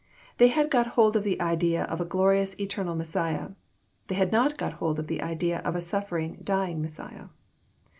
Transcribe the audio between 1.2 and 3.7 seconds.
the idea of a glorious, eternal Messiah.